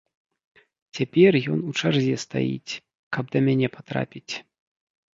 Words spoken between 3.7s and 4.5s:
патрапіць.